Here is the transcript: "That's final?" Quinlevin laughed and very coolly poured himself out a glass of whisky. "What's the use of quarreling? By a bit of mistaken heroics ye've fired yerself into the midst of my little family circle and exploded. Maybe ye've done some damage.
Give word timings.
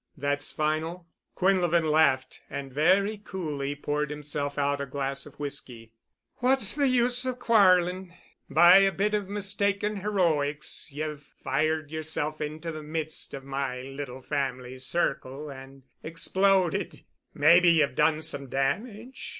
"That's 0.17 0.49
final?" 0.49 1.05
Quinlevin 1.37 1.91
laughed 1.91 2.41
and 2.49 2.73
very 2.73 3.19
coolly 3.23 3.75
poured 3.75 4.09
himself 4.09 4.57
out 4.57 4.81
a 4.81 4.87
glass 4.87 5.27
of 5.27 5.39
whisky. 5.39 5.91
"What's 6.37 6.73
the 6.73 6.87
use 6.87 7.23
of 7.23 7.37
quarreling? 7.37 8.11
By 8.49 8.77
a 8.79 8.91
bit 8.91 9.13
of 9.13 9.29
mistaken 9.29 9.97
heroics 9.97 10.91
ye've 10.91 11.21
fired 11.43 11.91
yerself 11.91 12.41
into 12.41 12.71
the 12.71 12.81
midst 12.81 13.35
of 13.35 13.43
my 13.43 13.83
little 13.83 14.23
family 14.23 14.79
circle 14.79 15.51
and 15.51 15.83
exploded. 16.01 17.03
Maybe 17.35 17.69
ye've 17.69 17.93
done 17.93 18.23
some 18.23 18.47
damage. 18.47 19.29